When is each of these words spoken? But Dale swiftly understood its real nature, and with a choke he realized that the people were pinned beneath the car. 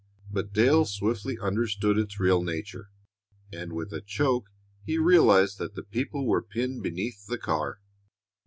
But 0.31 0.51
Dale 0.51 0.85
swiftly 0.85 1.37
understood 1.37 1.99
its 1.99 2.19
real 2.19 2.41
nature, 2.41 2.89
and 3.53 3.71
with 3.71 3.93
a 3.93 4.01
choke 4.01 4.49
he 4.83 4.97
realized 4.97 5.59
that 5.59 5.75
the 5.75 5.83
people 5.83 6.25
were 6.25 6.41
pinned 6.41 6.81
beneath 6.81 7.27
the 7.27 7.37
car. 7.37 7.81